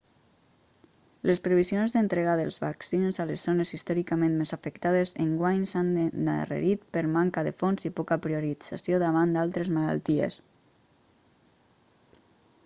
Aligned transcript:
les 1.29 1.41
previsions 1.47 1.91
d'entrega 1.97 2.31
dels 2.39 2.55
vaccins 2.63 3.19
a 3.23 3.27
les 3.31 3.43
zones 3.49 3.73
històricament 3.79 4.39
més 4.39 4.53
afectades 4.57 5.13
enguany 5.25 5.67
s'han 5.73 5.91
endarrerit 6.07 6.89
per 6.99 7.05
manca 7.19 7.45
de 7.51 7.55
fons 7.63 7.87
i 7.93 7.95
poca 8.01 8.19
priorització 8.27 9.01
davant 9.07 9.37
d'altres 9.41 9.73
malalties 9.79 10.41